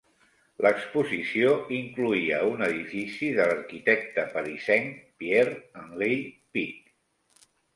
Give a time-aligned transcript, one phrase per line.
[0.65, 6.19] L'exposició incloïa un edifici de l'arquitecte parisenc Pierre-Henri
[6.57, 7.49] Picq.